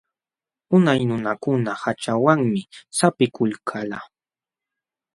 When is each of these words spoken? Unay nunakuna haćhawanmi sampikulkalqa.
Unay 0.75 1.01
nunakuna 1.09 1.71
haćhawanmi 1.83 2.61
sampikulkalqa. 2.97 3.99